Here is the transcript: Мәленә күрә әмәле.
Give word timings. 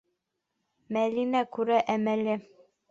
Мәленә 0.97 1.45
күрә 1.59 1.79
әмәле. 1.99 2.41